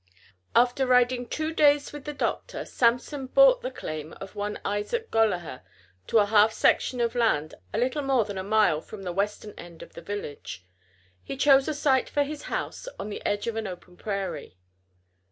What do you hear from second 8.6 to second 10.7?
from the western end of the village.